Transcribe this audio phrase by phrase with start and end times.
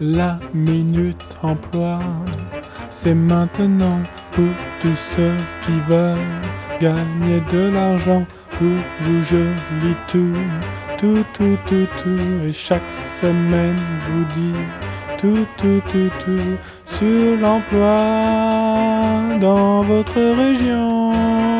[0.00, 2.00] La minute emploi,
[2.90, 3.98] c'est maintenant
[4.32, 4.44] pour
[4.78, 6.18] tous ceux qui veulent
[6.78, 8.26] gagner de l'argent.
[8.50, 8.68] Pour
[9.00, 9.36] vous, je
[9.82, 10.34] lis tout,
[10.98, 12.46] tout, tout, tout, tout.
[12.46, 12.82] Et chaque
[13.22, 13.76] semaine,
[14.10, 14.60] vous dit
[15.16, 17.98] tout, tout, tout, tout sur l'emploi
[19.40, 21.55] dans votre région.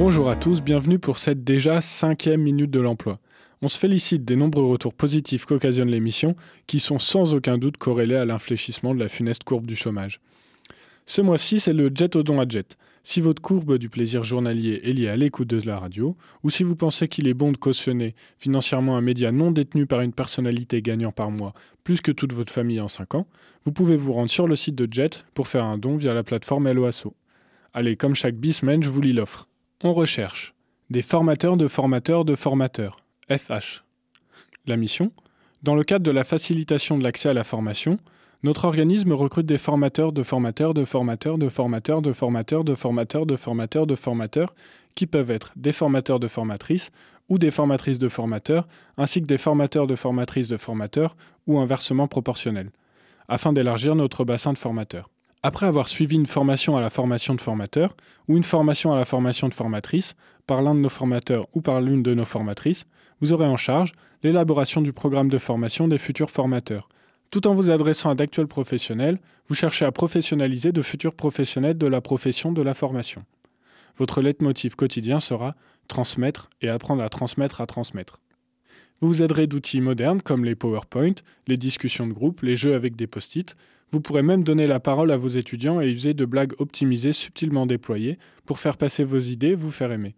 [0.00, 3.18] Bonjour à tous, bienvenue pour cette déjà cinquième minute de l'emploi.
[3.60, 6.36] On se félicite des nombreux retours positifs qu'occasionne l'émission,
[6.66, 10.22] qui sont sans aucun doute corrélés à l'infléchissement de la funeste courbe du chômage.
[11.04, 12.78] Ce mois-ci, c'est le jet au don à jet.
[13.04, 16.62] Si votre courbe du plaisir journalier est liée à l'écoute de la radio, ou si
[16.62, 20.80] vous pensez qu'il est bon de cautionner financièrement un média non détenu par une personnalité
[20.80, 21.52] gagnant par mois
[21.84, 23.26] plus que toute votre famille en 5 ans,
[23.66, 26.22] vous pouvez vous rendre sur le site de Jet pour faire un don via la
[26.22, 27.14] plateforme LOASO.
[27.74, 29.49] Allez, comme chaque bisemaine, je vous lis l'offre.
[29.82, 30.52] On recherche
[30.90, 32.96] des formateurs de formateurs de formateurs,
[33.30, 33.82] FH.
[34.66, 35.10] La mission
[35.62, 37.98] Dans le cadre de la facilitation de l'accès à la formation,
[38.42, 43.24] notre organisme recrute des formateurs de formateurs de formateurs de formateurs de formateurs de formateurs
[43.24, 44.54] de formateurs de formateurs
[44.94, 46.90] qui peuvent être des formateurs de formatrices
[47.30, 48.68] ou des formatrices de formateurs,
[48.98, 52.70] ainsi que des formateurs de formatrices de formateurs ou inversement proportionnel,
[53.28, 55.08] afin d'élargir notre bassin de formateurs.
[55.42, 57.96] Après avoir suivi une formation à la formation de formateur
[58.28, 60.14] ou une formation à la formation de formatrice
[60.46, 62.84] par l'un de nos formateurs ou par l'une de nos formatrices,
[63.22, 66.90] vous aurez en charge l'élaboration du programme de formation des futurs formateurs.
[67.30, 69.18] Tout en vous adressant à d'actuels professionnels,
[69.48, 73.24] vous cherchez à professionnaliser de futurs professionnels de la profession de la formation.
[73.96, 75.54] Votre leitmotiv quotidien sera
[75.88, 78.20] transmettre et apprendre à transmettre à transmettre.
[79.00, 81.14] Vous vous aiderez d'outils modernes comme les PowerPoint,
[81.46, 83.56] les discussions de groupe, les jeux avec des post-it,
[83.90, 87.64] vous pourrez même donner la parole à vos étudiants et user de blagues optimisées subtilement
[87.64, 90.16] déployées pour faire passer vos idées, vous faire aimer.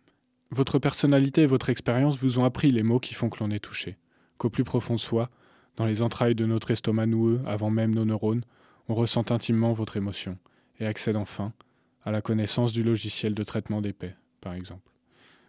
[0.50, 3.60] Votre personnalité et votre expérience vous ont appris les mots qui font que l'on est
[3.60, 3.98] touché.
[4.36, 5.30] Qu'au plus profond de soi,
[5.76, 8.44] dans les entrailles de notre estomac noueux, avant même nos neurones,
[8.88, 10.36] on ressent intimement votre émotion
[10.80, 11.52] et accède enfin
[12.04, 14.90] à la connaissance du logiciel de traitement d'épais, par exemple.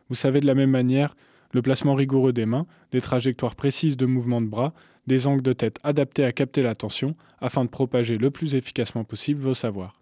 [0.07, 1.15] Vous savez de la même manière
[1.53, 4.73] le placement rigoureux des mains, des trajectoires précises de mouvement de bras,
[5.07, 9.41] des angles de tête adaptés à capter l'attention afin de propager le plus efficacement possible
[9.41, 10.01] vos savoirs.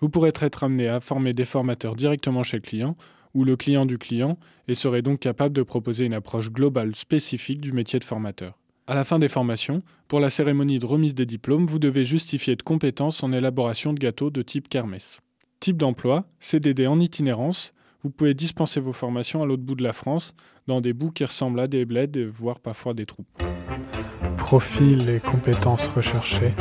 [0.00, 2.96] Vous pourrez être amené à former des formateurs directement chez le client
[3.34, 7.60] ou le client du client et serez donc capable de proposer une approche globale spécifique
[7.60, 8.54] du métier de formateur.
[8.86, 12.56] À la fin des formations, pour la cérémonie de remise des diplômes, vous devez justifier
[12.56, 15.20] de compétences en élaboration de gâteaux de type kermesse.
[15.60, 19.92] Type d'emploi, CDD en itinérance, vous pouvez dispenser vos formations à l'autre bout de la
[19.92, 20.34] France,
[20.66, 23.28] dans des bouts qui ressemblent à des bleds, voire parfois des troupes.
[24.38, 26.54] Profil et compétences recherchées.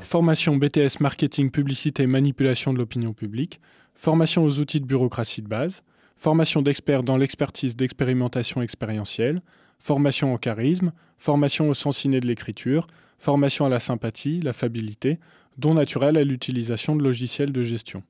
[0.00, 3.60] Formation BTS Marketing, Publicité, Manipulation de l'opinion publique.
[3.94, 5.82] Formation aux outils de bureaucratie de base.
[6.16, 9.42] Formation d'experts dans l'expertise d'expérimentation expérientielle.
[9.78, 10.92] Formation au charisme.
[11.18, 12.86] Formation au sens inné de l'écriture.
[13.18, 15.18] Formation à la sympathie, l'affabilité.
[15.58, 18.02] Don naturel à l'utilisation de logiciels de gestion.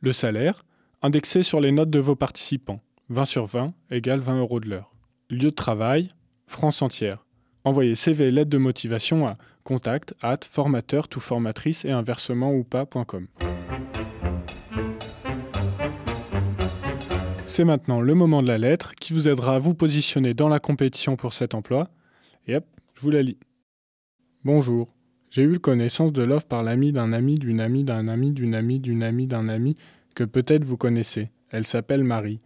[0.00, 0.64] Le salaire
[1.04, 2.80] Indexé sur les notes de vos participants.
[3.08, 4.94] 20 sur 20 égale 20 euros de l'heure.
[5.30, 6.06] Lieu de travail,
[6.46, 7.26] France entière.
[7.64, 12.62] Envoyez CV et lettre de motivation à contact at formateur tout formatrice et inversement ou
[12.62, 13.26] pas.com.
[17.46, 20.60] C'est maintenant le moment de la lettre qui vous aidera à vous positionner dans la
[20.60, 21.90] compétition pour cet emploi.
[22.46, 22.64] Et hop,
[22.94, 23.38] je vous la lis.
[24.44, 24.94] Bonjour.
[25.30, 28.78] J'ai eu connaissance de l'offre par l'ami d'un ami d'une amie d'un ami d'une amie
[28.78, 29.76] d'une amie d'un ami
[30.14, 31.30] que peut-être vous connaissez.
[31.50, 32.40] Elle s'appelle Marie.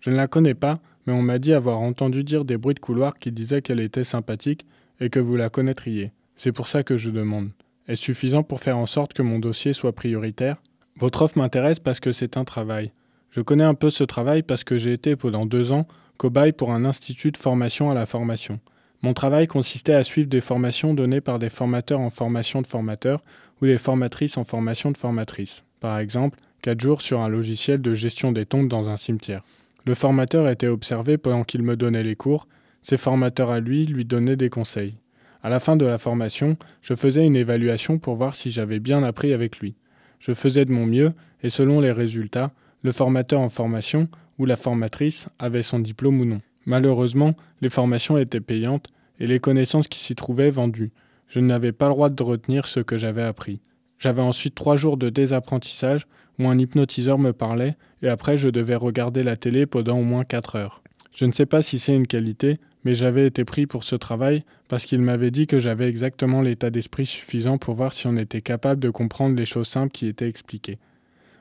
[0.00, 2.80] Je ne la connais pas, mais on m'a dit avoir entendu dire des bruits de
[2.80, 4.66] couloir qui disaient qu'elle était sympathique
[5.00, 6.12] et que vous la connaîtriez.
[6.36, 7.50] C'est pour ça que je demande.
[7.88, 10.62] Est-ce suffisant pour faire en sorte que mon dossier soit prioritaire?
[10.96, 12.92] Votre offre m'intéresse parce que c'est un travail.
[13.30, 16.72] Je connais un peu ce travail parce que j'ai été pendant deux ans cobaye pour
[16.72, 18.60] un institut de formation à la formation.
[19.02, 23.24] Mon travail consistait à suivre des formations données par des formateurs en formation de formateurs
[23.62, 25.64] ou des formatrices en formation de formatrices.
[25.80, 29.42] Par exemple, 4 jours sur un logiciel de gestion des tombes dans un cimetière.
[29.86, 32.46] Le formateur était observé pendant qu'il me donnait les cours,
[32.82, 34.96] ses formateurs à lui lui donnaient des conseils.
[35.42, 39.02] À la fin de la formation, je faisais une évaluation pour voir si j'avais bien
[39.02, 39.74] appris avec lui.
[40.18, 41.12] Je faisais de mon mieux
[41.42, 42.52] et selon les résultats,
[42.82, 44.08] le formateur en formation
[44.38, 46.40] ou la formatrice avait son diplôme ou non.
[46.66, 50.92] Malheureusement, les formations étaient payantes et les connaissances qui s'y trouvaient vendues.
[51.28, 53.60] Je n'avais pas le droit de retenir ce que j'avais appris.
[54.00, 56.06] J'avais ensuite trois jours de désapprentissage
[56.38, 60.24] où un hypnotiseur me parlait et après je devais regarder la télé pendant au moins
[60.24, 60.82] quatre heures.
[61.12, 64.42] Je ne sais pas si c'est une qualité, mais j'avais été pris pour ce travail
[64.68, 68.40] parce qu'il m'avait dit que j'avais exactement l'état d'esprit suffisant pour voir si on était
[68.40, 70.78] capable de comprendre les choses simples qui étaient expliquées.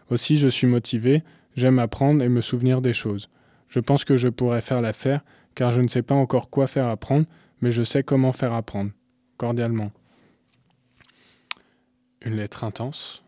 [0.10, 1.24] Aussi je suis motivé,
[1.56, 3.30] j'aime apprendre et me souvenir des choses.
[3.70, 5.22] Je pense que je pourrais faire l'affaire,
[5.56, 7.26] car je ne sais pas encore quoi faire apprendre,
[7.62, 8.92] mais je sais comment faire apprendre.
[9.38, 9.92] Cordialement.
[12.21, 13.24] Une lettre intense.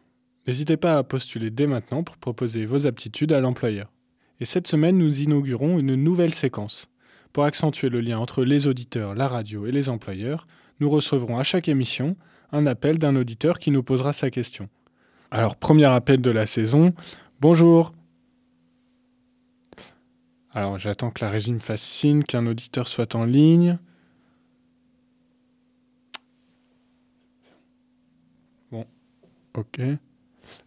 [0.48, 3.92] N'hésitez pas à postuler dès maintenant pour proposer vos aptitudes à l'employeur.
[4.40, 6.88] Et cette semaine, nous inaugurons une nouvelle séquence.
[7.32, 10.48] Pour accentuer le lien entre les auditeurs, la radio et les employeurs,
[10.80, 12.18] nous recevrons à chaque émission
[12.52, 14.68] un appel d'un auditeur qui nous posera sa question.
[15.30, 16.94] Alors, premier appel de la saison.
[17.40, 17.94] Bonjour.
[20.54, 23.80] Alors, j'attends que la régie me fasse signe qu'un auditeur soit en ligne.
[29.56, 29.82] Ok.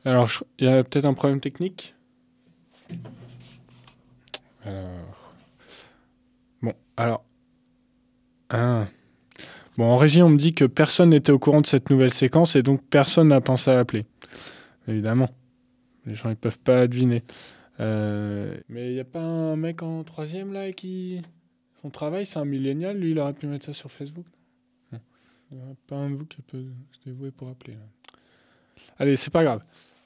[0.05, 1.95] Alors, il y a peut-être un problème technique?
[4.65, 5.35] Alors.
[6.63, 7.25] Bon, alors.
[8.51, 8.87] Ah.
[9.77, 12.55] Bon, en régie, on me dit que personne n'était au courant de cette nouvelle séquence
[12.57, 14.07] et donc personne n'a pensé à appeler.
[14.87, 15.31] Évidemment.
[16.07, 17.25] Les gens, ils peuvent pas deviner.
[17.81, 21.21] Euh, mais il n'y a pas un mec en troisième là qui.
[21.83, 22.97] Son travail, c'est un millénial.
[22.97, 24.27] Lui, il aurait pu mettre ça sur Facebook?
[25.51, 27.77] Il n'y a pas un de vous qui peut se dévouer pour appeler.
[28.99, 29.61] Allez, c'est pas grave.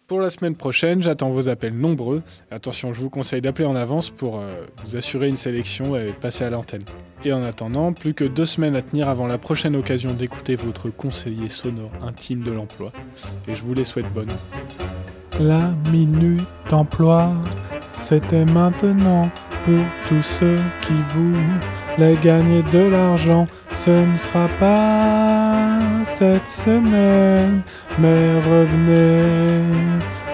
[0.09, 2.23] Pour la semaine prochaine, j'attends vos appels nombreux.
[2.50, 6.44] Attention, je vous conseille d'appeler en avance pour euh, vous assurer une sélection et passer
[6.44, 6.82] à l'antenne.
[7.26, 10.88] Et en attendant, plus que deux semaines à tenir avant la prochaine occasion d'écouter votre
[10.88, 12.91] conseiller sonore intime de l'emploi.
[13.49, 14.32] Et je vous les souhaite bonnes.
[15.41, 16.41] La minute
[16.73, 17.35] emploi,
[18.05, 19.31] c'était maintenant
[19.67, 20.56] pour tous ceux
[20.87, 23.47] qui voulaient gagner de l'argent.
[23.85, 25.78] Ce ne sera pas
[26.19, 27.62] cette semaine,
[28.00, 29.62] mais revenez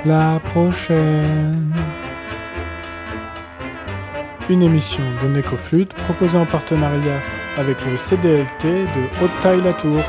[0.06, 1.70] la prochaine.
[4.48, 7.20] Une émission de Necoflute proposée en partenariat
[7.58, 10.00] avec le CDLT de Haute-Taille-la-Tour.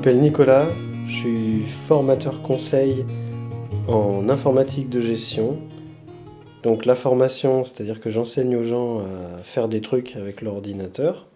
[0.00, 0.66] M'appelle Nicolas,
[1.08, 3.04] je suis formateur conseil
[3.86, 5.58] en informatique de gestion.
[6.62, 11.26] Donc la formation, c'est-à-dire que j'enseigne aux gens à faire des trucs avec l'ordinateur.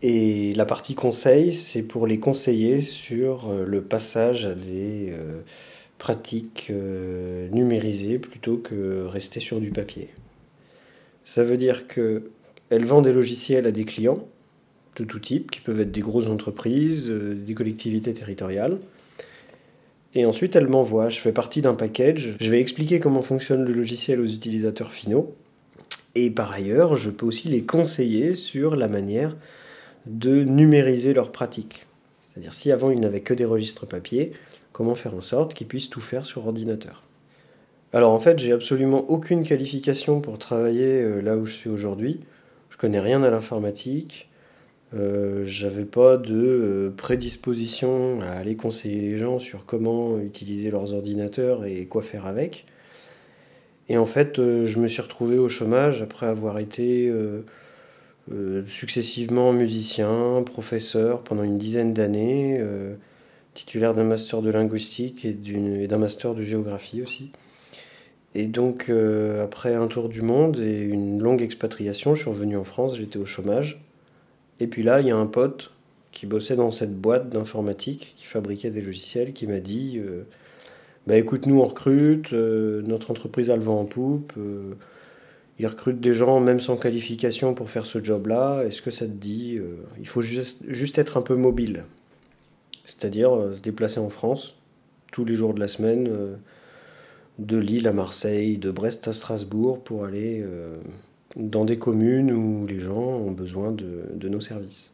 [0.00, 5.42] Et la partie conseil, c'est pour les conseiller sur euh, le passage à des euh,
[5.98, 10.08] pratiques euh, numérisées plutôt que rester sur du papier.
[11.24, 14.26] Ça veut dire qu'elle vend des logiciels à des clients
[15.00, 18.78] de tout type, qui peuvent être des grosses entreprises, euh, des collectivités territoriales.
[20.14, 21.08] Et ensuite, elle m'envoie.
[21.08, 22.36] Je fais partie d'un package.
[22.40, 25.34] Je vais expliquer comment fonctionne le logiciel aux utilisateurs finaux.
[26.14, 29.36] Et par ailleurs, je peux aussi les conseiller sur la manière
[30.06, 31.86] de numériser leurs pratiques.
[32.22, 34.32] C'est-à-dire, si avant ils n'avaient que des registres papier,
[34.72, 37.04] comment faire en sorte qu'ils puissent tout faire sur ordinateur.
[37.92, 42.20] Alors en fait, j'ai absolument aucune qualification pour travailler euh, là où je suis aujourd'hui.
[42.70, 44.29] Je connais rien à l'informatique.
[44.92, 50.94] Euh, j'avais pas de euh, prédisposition à aller conseiller les gens sur comment utiliser leurs
[50.94, 52.66] ordinateurs et quoi faire avec.
[53.88, 57.12] Et en fait, euh, je me suis retrouvé au chômage après avoir été
[58.66, 62.64] successivement musicien, professeur pendant une dizaine d'années,
[63.54, 67.32] titulaire d'un master de linguistique et d'un master de géographie aussi.
[68.36, 68.88] Et donc,
[69.42, 73.18] après un tour du monde et une longue expatriation, je suis revenu en France, j'étais
[73.18, 73.80] au chômage.
[74.60, 75.72] Et puis là, il y a un pote
[76.12, 80.24] qui bossait dans cette boîte d'informatique qui fabriquait des logiciels qui m'a dit euh,
[81.06, 84.74] Bah écoute, nous on recrute, euh, notre entreprise a le vent en poupe, euh,
[85.58, 88.62] ils recrutent des gens même sans qualification pour faire ce job-là.
[88.64, 89.58] Est-ce que ça te dit
[89.98, 91.84] Il faut juste, juste être un peu mobile,
[92.84, 94.56] c'est-à-dire se déplacer en France
[95.12, 96.10] tous les jours de la semaine,
[97.38, 100.42] de Lille à Marseille, de Brest à Strasbourg pour aller
[101.36, 104.90] dans des communes où les gens ont besoin de, nos services.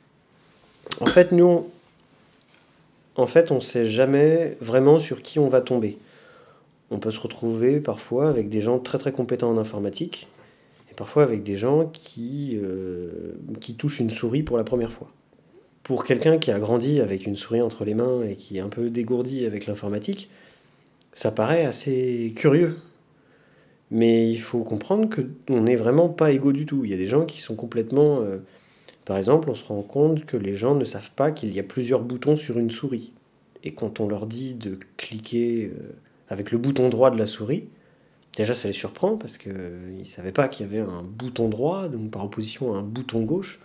[1.00, 1.66] En fait, nous, on,
[3.16, 5.98] en fait, on ne sait jamais vraiment sur qui on va tomber.
[6.90, 10.28] On peut se retrouver parfois avec des gens très très compétents en informatique
[10.90, 15.10] et parfois avec des gens qui, euh, qui touchent une souris pour la première fois.
[15.82, 18.68] Pour quelqu'un qui a grandi avec une souris entre les mains et qui est un
[18.68, 20.28] peu dégourdi avec l'informatique,
[21.12, 22.76] ça paraît assez curieux
[23.90, 26.84] mais il faut comprendre qu'on n'est vraiment pas égaux du tout.
[26.84, 28.20] Il y a des gens qui sont complètement...
[28.20, 28.38] Euh,
[29.04, 31.62] par exemple, on se rend compte que les gens ne savent pas qu'il y a
[31.62, 33.12] plusieurs boutons sur une souris.
[33.62, 35.92] Et quand on leur dit de cliquer euh,
[36.28, 37.68] avec le bouton droit de la souris,
[38.36, 41.88] déjà ça les surprend parce qu'ils ne savaient pas qu'il y avait un bouton droit,
[41.88, 43.60] donc par opposition à un bouton gauche.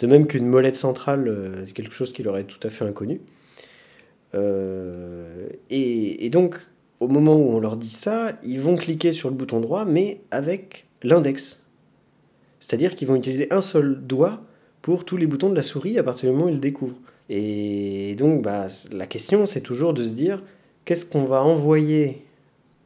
[0.00, 2.84] De même qu'une molette centrale, euh, c'est quelque chose qui leur est tout à fait
[2.84, 3.20] inconnu.
[5.70, 6.66] et, et donc,
[7.00, 10.20] au moment où on leur dit ça, ils vont cliquer sur le bouton droit, mais
[10.30, 11.60] avec l'index.
[12.60, 14.42] C'est-à-dire qu'ils vont utiliser un seul doigt
[14.80, 16.96] pour tous les boutons de la souris à partir du moment où ils le découvrent.
[17.28, 20.42] Et donc, bah, la question, c'est toujours de se dire
[20.84, 22.24] qu'est-ce qu'on va envoyer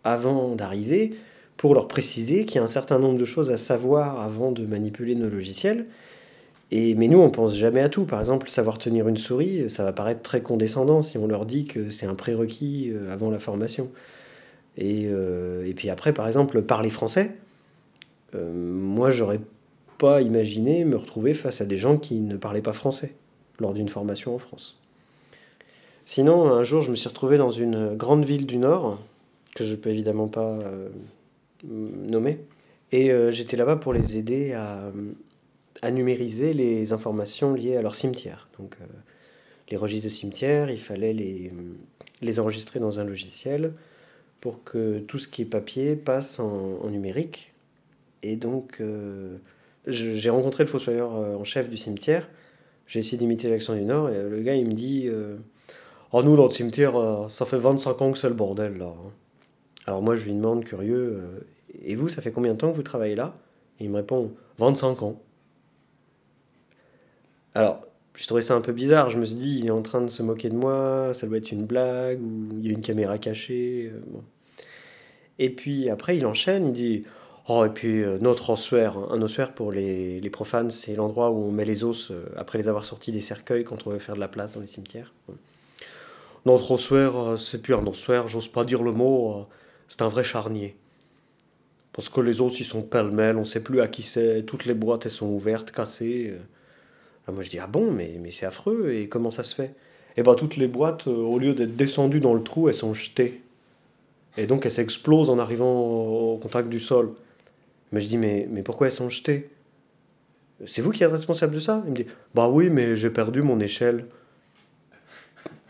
[0.05, 1.15] avant d'arriver
[1.57, 4.65] pour leur préciser qu'il y a un certain nombre de choses à savoir avant de
[4.65, 5.87] manipuler nos logiciels.
[6.71, 8.05] Et, mais nous, on pense jamais à tout.
[8.05, 11.65] Par exemple, savoir tenir une souris, ça va paraître très condescendant si on leur dit
[11.65, 13.91] que c'est un prérequis euh, avant la formation.
[14.77, 17.35] Et, euh, et, puis après, par exemple, parler français.
[18.35, 19.41] Euh, moi, j'aurais
[19.99, 23.13] pas imaginé me retrouver face à des gens qui ne parlaient pas français
[23.59, 24.79] lors d'une formation en France.
[26.05, 29.01] Sinon, un jour, je me suis retrouvé dans une grande ville du Nord,
[29.55, 30.89] que je ne peux évidemment pas euh,
[31.65, 32.39] nommer,
[32.93, 34.91] et j'étais là-bas pour les aider à,
[35.83, 38.49] à, numériser les informations liées à leur cimetière.
[38.59, 38.85] Donc, euh,
[39.71, 41.53] les registres de cimetière, il fallait les,
[42.23, 43.73] les enregistrer dans un logiciel
[44.41, 47.53] pour que tout ce qui est papier passe en, numérique.
[48.23, 48.83] Et donc,
[49.87, 52.29] j'ai rencontré le fossoyeur en chef du cimetière
[52.89, 55.37] j'ai essayé d'imiter l'accent du Nord et le gars il me dit euh,
[56.13, 58.93] Oh, nous, dans le cimetière, euh, ça fait 25 ans que c'est le bordel là.
[59.87, 61.47] Alors moi je lui demande, curieux, euh,
[61.85, 63.37] Et vous, ça fait combien de temps que vous travaillez là?
[63.79, 65.21] Il me répond 25 ans.
[67.59, 67.81] Alors,
[68.15, 69.11] je trouvais ça un peu bizarre.
[69.11, 71.39] Je me suis dit, il est en train de se moquer de moi, ça doit
[71.39, 73.93] être une blague, ou il y a une caméra cachée.
[75.41, 77.05] Et puis après, il enchaîne, il dit
[77.49, 81.47] Oh, et puis euh, notre ossuaire, un ossuaire pour les, les profanes, c'est l'endroit où
[81.47, 84.15] on met les os euh, après les avoir sortis des cercueils quand on veut faire
[84.15, 85.13] de la place dans les cimetières.
[86.47, 89.49] Notre ossuaire, euh, c'est plus un ossuaire, j'ose pas dire le mot,
[89.89, 90.77] c'est un vrai charnier.
[91.93, 94.75] Parce que les os, ils sont pêle-mêle, on sait plus à qui c'est, toutes les
[94.75, 96.37] boîtes, elles sont ouvertes, cassées.
[97.33, 99.75] Moi, je dis, ah bon, mais, mais c'est affreux, et comment ça se fait?
[100.17, 103.41] Eh bien, toutes les boîtes, au lieu d'être descendues dans le trou, elles sont jetées.
[104.37, 107.13] Et donc, elles s'explosent en arrivant au contact du sol.
[107.93, 109.49] Mais je dis, mais, mais pourquoi elles sont jetées?
[110.67, 111.83] C'est vous qui êtes responsable de ça?
[111.87, 114.07] Il me dit, bah oui, mais j'ai perdu mon échelle.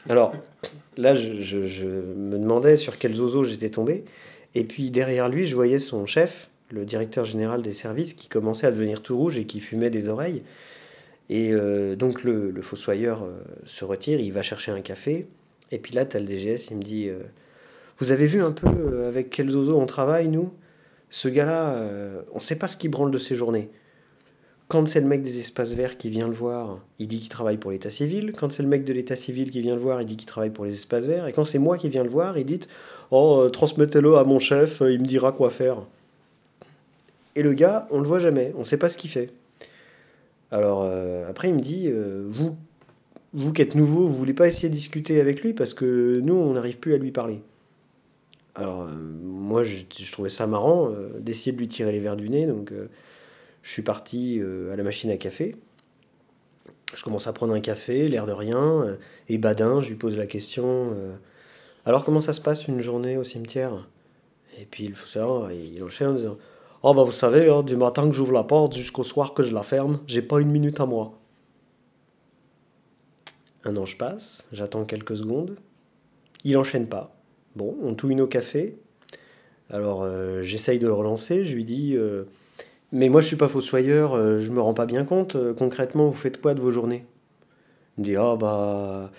[0.08, 0.32] Alors,
[0.96, 4.04] là, je, je, me demandais sur quel zozo j'étais tombé.
[4.54, 8.66] Et puis derrière lui, je voyais son chef, le directeur général des services, qui commençait
[8.66, 10.42] à devenir tout rouge et qui fumait des oreilles.
[11.30, 15.26] Et euh, donc le, fossoyeur euh, se retire, il va chercher un café.
[15.70, 17.18] Et puis là, tu as le DGS, il me dit euh,
[17.98, 20.52] Vous avez vu un peu avec quel zozo on travaille, nous?
[21.10, 21.82] Ce gars-là,
[22.32, 23.70] on ne sait pas ce qu'il branle de ses journées.
[24.68, 27.56] Quand c'est le mec des espaces verts qui vient le voir, il dit qu'il travaille
[27.56, 28.32] pour l'état civil.
[28.36, 30.50] Quand c'est le mec de l'état civil qui vient le voir, il dit qu'il travaille
[30.50, 31.26] pour les espaces verts.
[31.26, 32.60] Et quand c'est moi qui viens le voir, il dit
[33.10, 35.78] Oh, transmettez-le à mon chef, il me dira quoi faire.
[37.34, 39.30] Et le gars, on le voit jamais, on ne sait pas ce qu'il fait.
[40.50, 40.90] Alors
[41.28, 42.56] après, il me dit Vous,
[43.34, 46.34] vous qui êtes nouveau, vous voulez pas essayer de discuter avec lui parce que nous,
[46.34, 47.42] on n'arrive plus à lui parler.
[48.54, 48.86] Alors, euh,
[49.22, 52.46] moi, je, trouvais ça marrant euh, d'essayer de lui tirer les verres du nez.
[52.46, 52.88] Donc, euh,
[53.62, 54.40] je suis parti
[54.72, 55.56] à la machine à café.
[56.94, 58.96] Je commence à prendre un café, l'air de rien.
[59.28, 60.96] et badin, je lui pose la question
[61.84, 63.86] Alors, comment ça se passe une journée au cimetière?
[64.58, 65.18] Et puis, il faut
[65.50, 66.38] il enchaîne en disant
[66.84, 69.52] Oh, bah, vous savez, hein, du matin que j'ouvre la porte jusqu'au soir que je
[69.52, 71.18] la ferme, j'ai pas une minute à moi.
[73.64, 75.56] Un ange passe, j'attends quelques secondes.
[76.44, 77.16] Il enchaîne pas.
[77.56, 78.78] Bon, on touille nos cafés.
[79.70, 82.24] Alors euh, j'essaye de le relancer, je lui dis euh,
[82.92, 85.36] Mais moi je suis pas fossoyeur, euh, je me rends pas bien compte.
[85.56, 87.04] concrètement, vous faites quoi de vos journées?
[87.96, 89.10] Il me dit Ah bah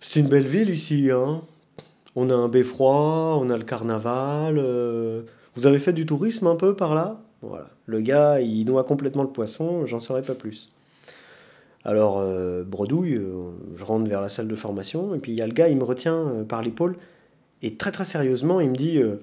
[0.00, 1.42] c'est une belle ville ici, hein.
[2.14, 4.62] On a un beffroi, on a le carnaval.
[5.56, 7.20] Vous avez fait du tourisme un peu par là?
[7.42, 7.70] Voilà.
[7.86, 10.70] Le gars, il noie complètement le poisson, j'en saurais pas plus.
[11.84, 12.24] Alors,
[12.64, 13.20] bredouille,
[13.74, 15.76] je rentre vers la salle de formation, et puis il y a le gars, il
[15.76, 16.96] me retient par l'épaule.
[17.62, 19.16] Et très très sérieusement, il me dit, euh,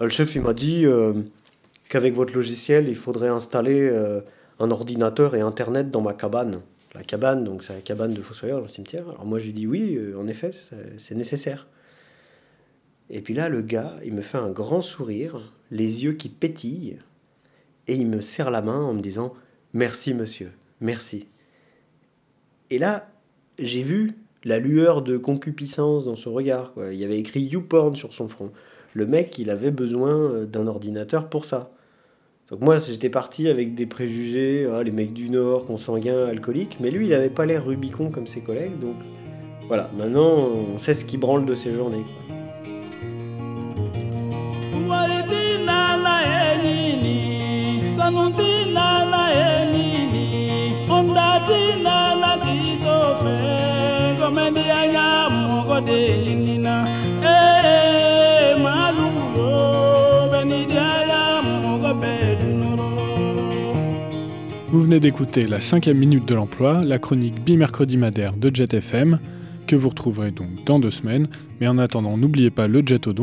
[0.00, 1.12] le chef il m'a dit euh,
[1.88, 4.20] qu'avec votre logiciel, il faudrait installer euh,
[4.58, 6.60] un ordinateur et Internet dans ma cabane.
[6.94, 9.08] La cabane, donc c'est la cabane de Fossoyeur dans le cimetière.
[9.08, 10.50] Alors moi je lui dis oui, en effet,
[10.96, 11.66] c'est nécessaire.
[13.10, 16.98] Et puis là, le gars, il me fait un grand sourire, les yeux qui pétillent,
[17.86, 19.34] et il me serre la main en me disant
[19.72, 20.50] Merci monsieur,
[20.80, 21.26] merci.
[22.70, 23.08] Et là,
[23.58, 26.72] j'ai vu la lueur de concupiscence dans son regard.
[26.90, 28.50] Il y avait écrit YouPorn sur son front.
[28.94, 31.70] Le mec, il avait besoin euh, d'un ordinateur pour ça.
[32.50, 36.90] Donc moi, j'étais parti avec des préjugés, ah, les mecs du Nord, consanguins, alcooliques, mais
[36.90, 38.96] lui, il n'avait pas l'air Rubicon comme ses collègues, donc
[39.66, 42.04] voilà, maintenant, on sait ce qui branle de ses journées.
[64.70, 69.18] Vous venez d'écouter la cinquième minute de l'emploi, la chronique bimercredi madère de Jet FM,
[69.66, 71.26] que vous retrouverez donc dans deux semaines.
[71.60, 73.14] Mais en attendant, n'oubliez pas le Jet au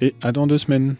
[0.00, 0.94] et à dans deux semaines.